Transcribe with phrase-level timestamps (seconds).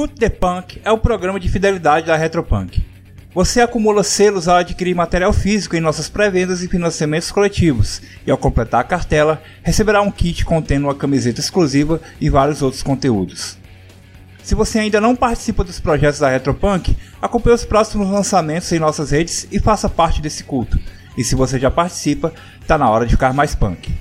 [0.00, 2.82] Escute the Punk é o programa de fidelidade da Retropunk.
[3.34, 8.38] Você acumula selos ao adquirir material físico em nossas pré-vendas e financiamentos coletivos, e ao
[8.38, 13.58] completar a cartela, receberá um kit contendo uma camiseta exclusiva e vários outros conteúdos.
[14.42, 19.10] Se você ainda não participa dos projetos da Retropunk, acompanhe os próximos lançamentos em nossas
[19.10, 20.78] redes e faça parte desse culto.
[21.14, 22.32] E se você já participa,
[22.66, 23.92] tá na hora de ficar mais punk.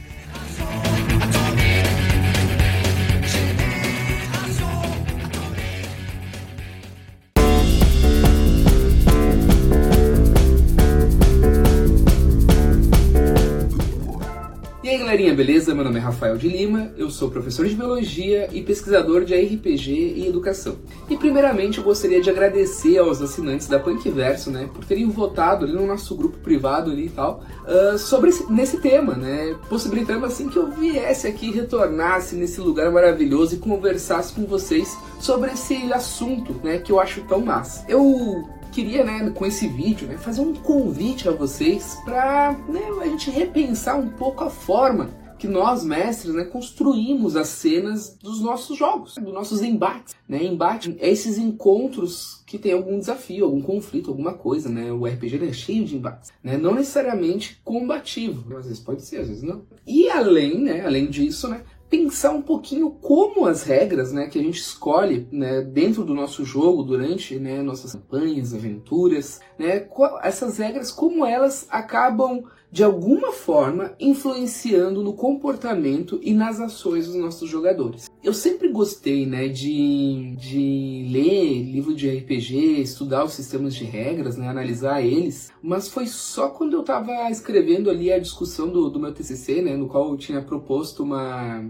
[15.39, 15.73] Beleza?
[15.73, 19.89] Meu nome é Rafael de Lima, eu sou professor de Biologia e pesquisador de RPG
[20.17, 20.75] e Educação.
[21.09, 25.73] E primeiramente eu gostaria de agradecer aos assinantes da Punkverso, né, por terem votado ali
[25.73, 30.49] no nosso grupo privado ali e tal, uh, sobre esse, nesse tema, né, possibilitando assim
[30.49, 36.53] que eu viesse aqui, retornasse nesse lugar maravilhoso e conversasse com vocês sobre esse assunto,
[36.61, 37.85] né, que eu acho tão massa.
[37.87, 38.43] Eu
[38.73, 43.31] queria, né, com esse vídeo, né, fazer um convite a vocês para né, a gente
[43.31, 49.15] repensar um pouco a forma que nós, mestres, né, construímos as cenas dos nossos jogos,
[49.15, 50.13] dos nossos embates.
[50.27, 50.43] Né?
[50.43, 54.91] Embate é esses encontros que tem algum desafio, algum conflito, alguma coisa, né?
[54.91, 56.57] O RPG é cheio de embates, né?
[56.57, 59.63] Não necessariamente combativo, às vezes pode ser, às vezes não.
[59.85, 64.43] E além, né, além disso, né, pensar um pouquinho como as regras né, que a
[64.43, 69.87] gente escolhe né, dentro do nosso jogo, durante né, nossas campanhas, aventuras, né,
[70.21, 77.15] essas regras, como elas acabam de alguma forma influenciando no comportamento e nas ações dos
[77.15, 78.09] nossos jogadores.
[78.21, 84.35] Eu sempre gostei né, de, de ler livro de RPG, estudar os sistemas de regras,
[84.35, 88.99] né, analisar eles, mas foi só quando eu estava escrevendo ali a discussão do, do
[88.99, 91.65] meu TCC, né, no qual eu tinha proposto uma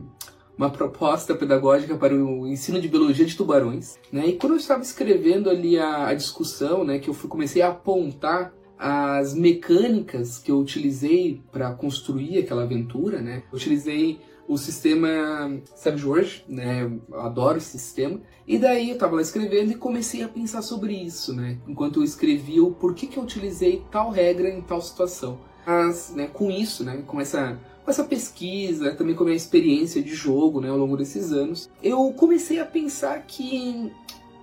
[0.58, 4.28] uma proposta pedagógica para o ensino de biologia de tubarões, né?
[4.28, 7.70] E quando eu estava escrevendo ali a, a discussão, né, que eu fui, comecei a
[7.70, 13.44] apontar as mecânicas que eu utilizei para construir aquela aventura, né?
[13.50, 16.82] Eu utilizei o sistema Savage World, né?
[17.12, 18.20] Eu adoro esse sistema.
[18.48, 21.60] E daí eu estava lá escrevendo e comecei a pensar sobre isso, né?
[21.68, 25.40] Enquanto eu escrevia o porquê que eu utilizei tal regra em tal situação.
[25.68, 30.02] Mas, né, com isso, né, com essa com essa pesquisa, também com a minha experiência
[30.02, 33.92] de jogo né, ao longo desses anos, eu comecei a pensar que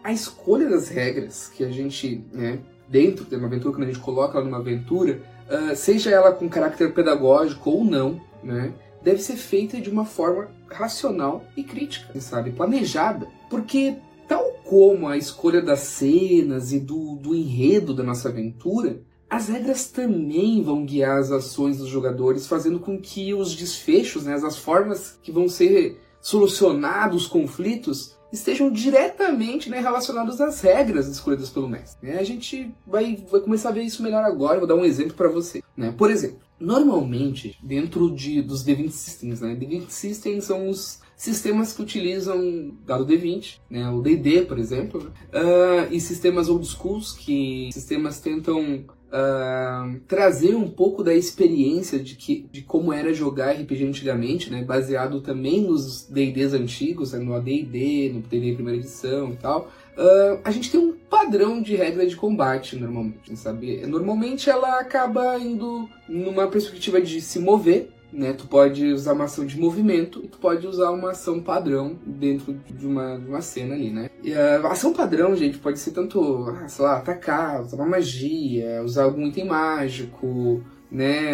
[0.05, 4.03] a escolha das regras que a gente, né, dentro de uma aventura, quando a gente
[4.03, 8.72] coloca ela numa aventura, uh, seja ela com caráter pedagógico ou não, né,
[9.06, 15.17] deve ser feita de uma forma racional e crítica, sabe, planejada, porque tal como a
[15.17, 19.00] escolha das cenas e do, do enredo da nossa aventura,
[19.31, 24.34] as regras também vão guiar as ações dos jogadores, fazendo com que os desfechos, né,
[24.34, 31.51] as formas que vão ser solucionados os conflitos, estejam diretamente né, relacionados às regras escolhidas
[31.51, 32.09] pelo mestre.
[32.09, 32.19] Né?
[32.19, 34.59] A gente vai, vai começar a ver isso melhor agora.
[34.59, 35.63] Vou dar um exemplo para você.
[35.77, 35.95] Né?
[35.97, 39.55] Por exemplo, normalmente dentro de, dos D20 Systems, né?
[39.55, 43.89] D20 Systems são os sistemas que utilizam dado D20, né?
[43.91, 50.69] o D&D, por exemplo, uh, e sistemas old schools, que sistemas tentam Uh, trazer um
[50.69, 54.65] pouco da experiência de, que, de como era jogar RPG antigamente, né?
[54.65, 57.21] baseado também nos D&Ds antigos, né?
[57.21, 59.71] no AD&D, no D&D primeira edição e tal.
[59.97, 63.87] Uh, a gente tem um padrão de regra de combate normalmente, sabe?
[63.87, 68.33] Normalmente ela acaba indo numa perspectiva de se mover, né?
[68.33, 72.55] Tu pode usar uma ação de movimento e tu pode usar uma ação padrão dentro
[72.55, 74.11] de uma, de uma cena ali, né?
[74.22, 78.83] E a ação padrão, gente, pode ser tanto, ah, sei lá, atacar, usar uma magia,
[78.83, 81.33] usar algum item mágico, né?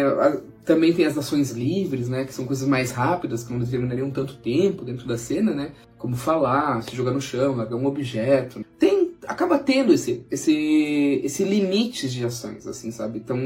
[0.65, 2.25] Também tem as ações livres, né?
[2.25, 5.71] Que são coisas mais rápidas, que não determinariam tanto tempo dentro da cena, né?
[5.97, 8.63] Como falar, se jogar no chão, largar um objeto.
[9.27, 13.19] Acaba tendo esse, esse, esse limite de ações, assim, sabe?
[13.19, 13.37] Então,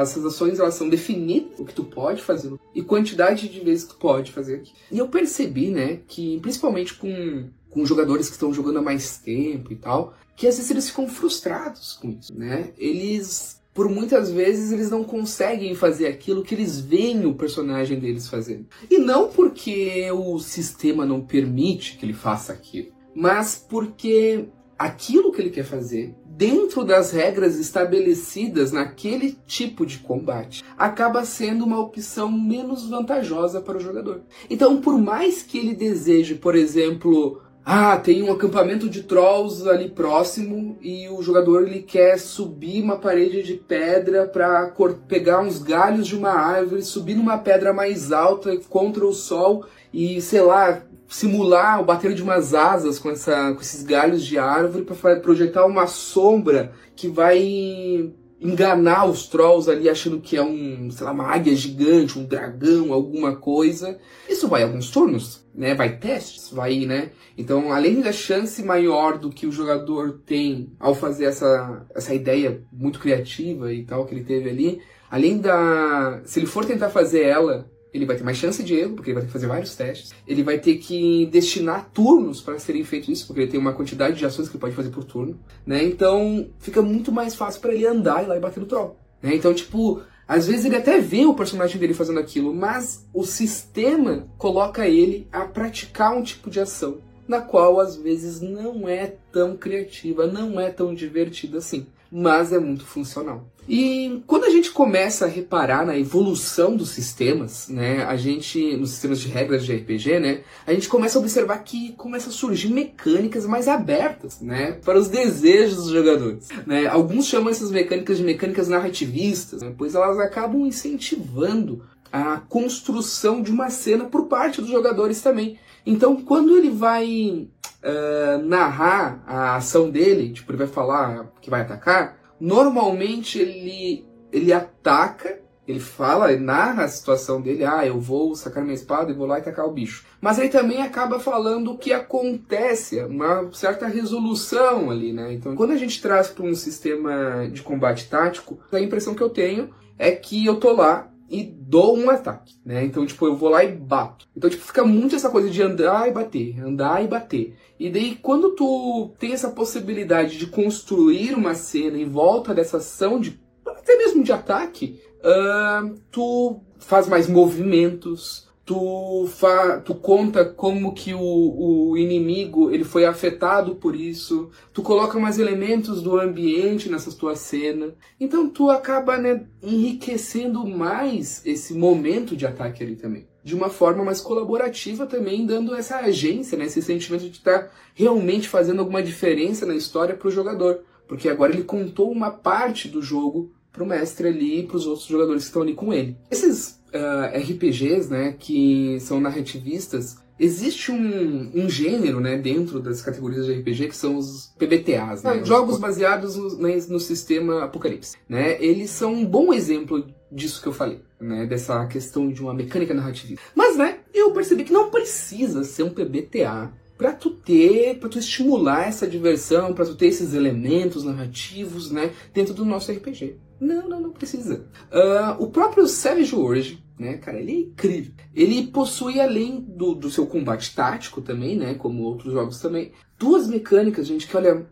[0.00, 3.94] essas ações, elas são definidas, o que tu pode fazer e quantidade de vezes que
[3.94, 4.72] tu pode fazer aqui.
[4.90, 9.72] E eu percebi, né, que principalmente com, com jogadores que estão jogando há mais tempo
[9.72, 12.72] e tal, que às vezes eles ficam frustrados com isso, né?
[12.76, 18.28] Eles por muitas vezes eles não conseguem fazer aquilo que eles veem o personagem deles
[18.28, 18.66] fazendo.
[18.88, 24.46] E não porque o sistema não permite que ele faça aquilo, mas porque
[24.78, 31.64] aquilo que ele quer fazer dentro das regras estabelecidas naquele tipo de combate acaba sendo
[31.64, 34.22] uma opção menos vantajosa para o jogador.
[34.50, 39.88] Então, por mais que ele deseje, por exemplo, ah, tem um acampamento de trolls ali
[39.88, 44.70] próximo e o jogador ele quer subir uma parede de pedra para
[45.08, 50.20] pegar uns galhos de uma árvore, subir numa pedra mais alta contra o sol e,
[50.20, 54.84] sei lá, simular o bater de umas asas com, essa, com esses galhos de árvore
[54.84, 61.06] para projetar uma sombra que vai enganar os trolls ali achando que é um, sei
[61.06, 63.98] lá, uma águia gigante, um dragão, alguma coisa.
[64.28, 65.74] Isso vai alguns turnos, né?
[65.74, 67.10] Vai testes, vai, né?
[67.38, 72.62] Então, além da chance maior do que o jogador tem ao fazer essa, essa ideia
[72.70, 74.80] muito criativa e tal que ele teve ali,
[75.10, 76.20] além da.
[76.24, 79.14] Se ele for tentar fazer ela ele vai ter mais chance de erro, porque ele
[79.14, 80.12] vai ter que fazer vários testes.
[80.26, 84.18] Ele vai ter que destinar turnos para serem feitos isso, porque ele tem uma quantidade
[84.18, 85.84] de ações que ele pode fazer por turno, né?
[85.84, 88.98] Então fica muito mais fácil para ele andar e lá e bater no troll.
[89.22, 89.36] Né?
[89.36, 94.26] Então, tipo, às vezes ele até vê o personagem dele fazendo aquilo, mas o sistema
[94.36, 96.98] coloca ele a praticar um tipo de ação
[97.28, 101.86] na qual às vezes não é tão criativa, não é tão divertida assim
[102.16, 103.44] mas é muito funcional.
[103.68, 108.90] E quando a gente começa a reparar na evolução dos sistemas, né, a gente, nos
[108.90, 112.68] sistemas de regras de RPG, né, a gente começa a observar que começa a surgir
[112.68, 116.86] mecânicas mais abertas, né, para os desejos dos jogadores, né.
[116.86, 121.82] Alguns chamam essas mecânicas de mecânicas narrativistas, né, pois elas acabam incentivando
[122.12, 125.58] a construção de uma cena por parte dos jogadores também.
[125.84, 127.48] Então, quando ele vai
[127.82, 134.52] uh, narrar a ação dele, tipo, ele vai falar que vai atacar, normalmente ele, ele
[134.52, 139.14] ataca, ele fala, ele narra a situação dele, ah, eu vou sacar minha espada e
[139.14, 140.04] vou lá e atacar o bicho.
[140.20, 145.32] Mas ele também acaba falando o que acontece, uma certa resolução ali, né?
[145.32, 149.30] Então, quando a gente traz para um sistema de combate tático, a impressão que eu
[149.30, 152.84] tenho é que eu tô lá e dou um ataque, né?
[152.84, 154.28] Então, tipo, eu vou lá e bato.
[154.36, 157.56] Então, tipo, fica muito essa coisa de andar e bater, andar e bater.
[157.78, 163.18] E daí, quando tu tem essa possibilidade de construir uma cena em volta dessa ação,
[163.18, 170.94] de, até mesmo de ataque, uh, tu faz mais movimentos, tu, fa tu conta como
[170.94, 176.88] que o, o inimigo ele foi afetado por isso, tu coloca mais elementos do ambiente
[176.88, 183.26] nessa tua cena, então tu acaba né, enriquecendo mais esse momento de ataque ali também.
[183.42, 187.70] De uma forma mais colaborativa também, dando essa agência, né, esse sentimento de estar tá
[187.94, 190.80] realmente fazendo alguma diferença na história para o jogador.
[191.06, 195.42] Porque agora ele contou uma parte do jogo pro mestre ali e pros outros jogadores
[195.42, 196.16] que estão ali com ele.
[196.30, 203.02] Esses uh, ah, RPGs, né, que são narrativistas, existe um, um gênero, né, dentro das
[203.02, 207.64] categorias de RPG que são os PBTAs, né, ah, jogos baseados no, né, no sistema
[207.64, 212.42] Apocalipse, né, eles são um bom exemplo disso que eu falei, né, dessa questão de
[212.42, 213.44] uma mecânica narrativista.
[213.54, 218.18] Mas, né, eu percebi que não precisa ser um PBTA para tu ter, para tu
[218.18, 223.36] estimular essa diversão, para tu ter esses elementos narrativos, né, dentro do nosso RPG.
[223.64, 224.66] Não, não, não precisa.
[224.92, 228.12] Uh, o próprio Savage World, né, cara, ele é incrível.
[228.34, 233.48] Ele possui, além do, do seu combate tático também, né, como outros jogos também, duas
[233.48, 234.66] mecânicas, gente, que olha,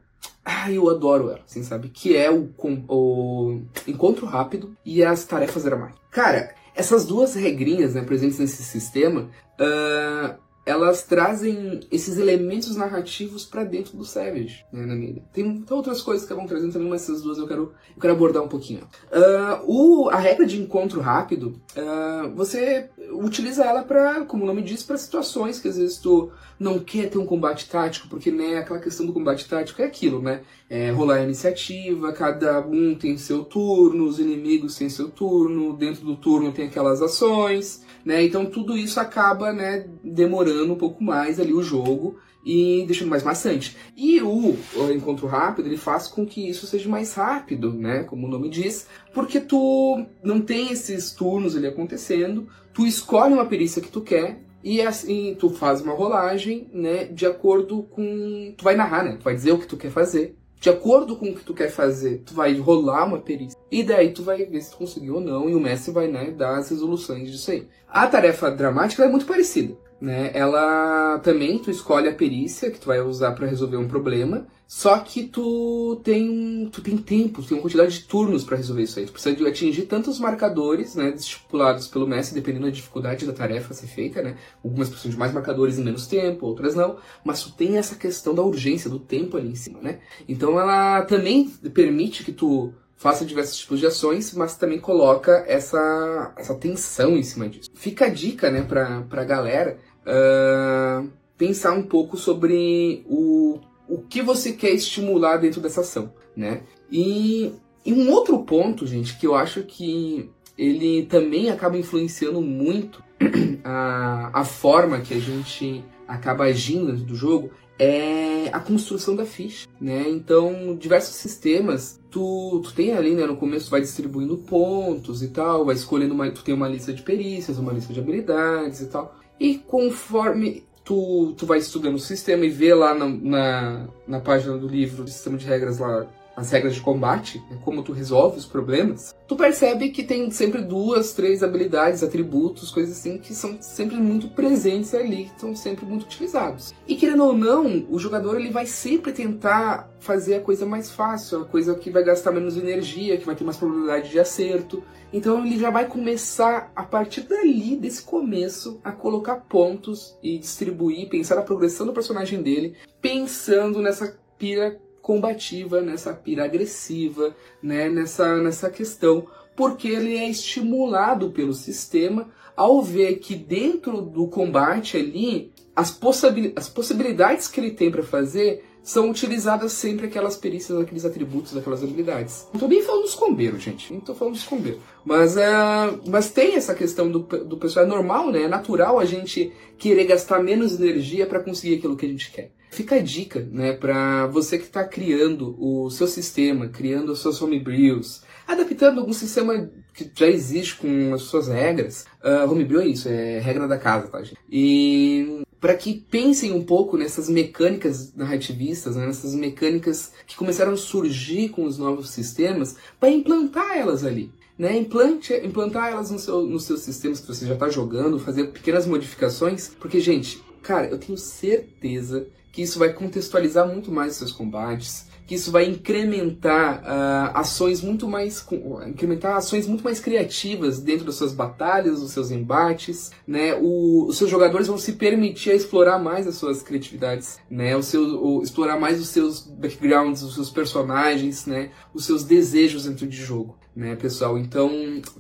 [0.45, 1.89] ah, eu adoro ela, assim, sabe?
[1.89, 2.51] Que é o,
[2.89, 6.03] o encontro rápido e as tarefas dramáticas.
[6.11, 10.35] Cara, essas duas regrinhas, né, presentes nesse sistema, uh,
[10.65, 15.23] elas trazem esses elementos narrativos para dentro do Savage, né, na mídia.
[15.33, 18.43] Tem outras coisas que vão trazendo também, mas essas duas eu quero, eu quero abordar
[18.43, 18.83] um pouquinho.
[19.11, 24.63] Uh, o, a regra de encontro rápido, uh, você utiliza ela para, como o nome
[24.63, 26.31] diz, para situações que às vezes tu
[26.61, 30.23] não quer ter um combate tático, porque né, aquela questão do combate tático é aquilo,
[30.23, 30.43] né?
[30.71, 36.05] É rolar a iniciativa, cada um tem seu turno, os inimigos têm seu turno, dentro
[36.05, 37.85] do turno tem aquelas ações.
[38.05, 38.25] Né?
[38.25, 43.23] Então tudo isso acaba né, demorando um pouco mais ali o jogo e deixando mais
[43.23, 43.77] maçante.
[43.97, 48.03] E o, o, encontro rápido ele faz com que isso seja mais rápido, né?
[48.05, 53.47] Como o nome diz, porque tu não tem esses turnos ali acontecendo, tu escolhe uma
[53.47, 57.05] perícia que tu quer e assim tu faz uma rolagem, né?
[57.05, 59.17] De acordo com, tu vai narrar, né?
[59.17, 61.69] Tu vai dizer o que tu quer fazer de acordo com o que tu quer
[61.69, 63.59] fazer, tu vai rolar uma perícia.
[63.69, 66.31] E daí tu vai ver se tu conseguiu ou não, e o mestre vai, né,
[66.31, 67.67] dar as resoluções disso aí.
[67.89, 69.77] A tarefa dramática é muito parecida.
[70.03, 70.33] Né?
[70.35, 74.99] Ela também tu escolhe a perícia que tu vai usar para resolver um problema, só
[74.99, 79.07] que tu tem tu tem tempo, tem uma quantidade de turnos para resolver isso aí.
[79.07, 83.73] Tu precisa de atingir tantos marcadores, né, estipulados pelo mestre, dependendo da dificuldade da tarefa
[83.73, 84.37] a ser feita, né?
[84.65, 88.35] Algumas precisam de mais marcadores em menos tempo, outras não, mas tu tem essa questão
[88.35, 90.01] da urgência do tempo ali em cima, né?
[90.29, 96.33] Então ela também permite que tu faça diversos tipos de ações, mas também coloca essa,
[96.37, 97.69] essa tensão em cima disso.
[97.75, 103.61] Fica a dica, né, pra, pra galera uh, pensar um pouco sobre o
[103.93, 106.63] o que você quer estimular dentro dessa ação, né?
[106.91, 107.53] E,
[107.85, 113.05] e um outro ponto, gente, que eu acho que ele também acaba influenciando muito
[113.63, 117.51] a, a forma que a gente acaba agindo dentro do jogo
[117.83, 120.09] é a construção da ficha, né?
[120.09, 125.29] Então, diversos sistemas, tu, tu tem ali, né, no começo tu vai distribuindo pontos e
[125.29, 128.87] tal, vai escolhendo uma, tu tem uma lista de perícias, uma lista de habilidades e
[128.87, 129.17] tal.
[129.41, 134.57] E conforme tu, tu vai estudando o sistema e vê lá na, na, na página
[134.57, 138.39] do livro, do sistema de regras lá, as regras de combate, né, como tu resolve
[138.39, 143.57] os problemas, tu percebe que tem sempre duas, três habilidades, atributos, coisas assim, que são
[143.61, 146.75] sempre muito presentes ali, que são sempre muito utilizados.
[146.87, 151.43] E querendo ou não, o jogador ele vai sempre tentar fazer a coisa mais fácil,
[151.43, 154.83] a coisa que vai gastar menos energia, que vai ter mais probabilidade de acerto.
[155.13, 161.09] Então ele já vai começar, a partir dali, desse começo, a colocar pontos e distribuir,
[161.09, 168.37] pensar na progressão do personagem dele, pensando nessa pira combativa, nessa pira agressiva, né, nessa,
[168.41, 175.51] nessa questão, porque ele é estimulado pelo sistema ao ver que dentro do combate ali,
[175.75, 181.05] as, possibil as possibilidades que ele tem para fazer são utilizadas sempre aquelas perícias, aqueles
[181.05, 182.47] atributos, aquelas habilidades.
[182.53, 183.93] Não tô nem falando dos combeiros, gente.
[183.93, 184.81] Não tô falando dos combeiros.
[185.05, 187.87] Mas, uh, mas tem essa questão do, do pessoal.
[187.87, 188.43] É normal, né?
[188.43, 192.53] É natural a gente querer gastar menos energia para conseguir aquilo que a gente quer.
[192.71, 197.43] Fica a dica, né, para você que está criando o seu sistema, criando as suas
[197.43, 202.07] homebrews, adaptando algum sistema que já existe com as suas regras.
[202.25, 204.39] Uh, homebrew é isso, é regra da casa, tá, gente?
[204.51, 210.77] E para que pensem um pouco nessas mecânicas narrativistas, né, nessas mecânicas que começaram a
[210.77, 214.29] surgir com os novos sistemas, para implantar elas ali.
[214.59, 218.49] Né, implante, implantar elas no seu, nos seus sistemas que você já está jogando, fazer
[218.49, 224.31] pequenas modificações, porque, gente, cara, eu tenho certeza que isso vai contextualizar muito mais seus
[224.31, 228.47] combates, que isso vai incrementar uh, ações muito mais
[228.87, 233.55] incrementar ações muito mais criativas dentro das suas batalhas, dos seus embates, né?
[233.55, 237.75] O, os seus jogadores vão se permitir a explorar mais as suas criatividades, né?
[237.77, 241.71] O seu o, explorar mais os seus backgrounds, os seus personagens, né?
[241.95, 244.37] Os seus desejos dentro de jogo, né, pessoal?
[244.37, 244.71] Então,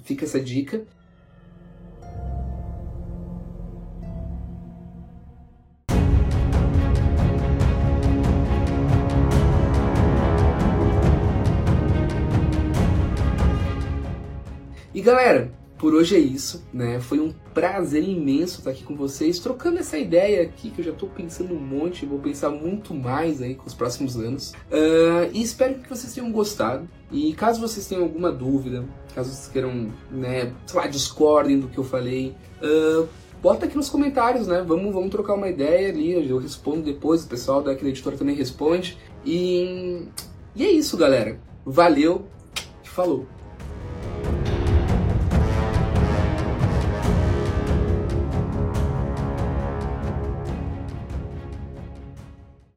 [0.04, 0.84] fica essa dica.
[15.02, 17.00] E galera, por hoje é isso, né?
[17.00, 20.92] Foi um prazer imenso estar aqui com vocês, trocando essa ideia aqui que eu já
[20.92, 24.52] estou pensando um monte, vou pensar muito mais aí com os próximos anos.
[24.70, 26.88] Uh, e espero que vocês tenham gostado.
[27.10, 31.78] E caso vocês tenham alguma dúvida, caso vocês queiram, né, sei lá, discordem do que
[31.78, 32.32] eu falei,
[32.62, 33.08] uh,
[33.42, 34.64] bota aqui nos comentários, né?
[34.64, 38.96] Vamos, vamos trocar uma ideia ali, eu respondo depois, o pessoal da editora também responde.
[39.26, 40.06] E,
[40.54, 41.40] e é isso, galera.
[41.66, 42.24] Valeu,
[42.84, 43.26] falou!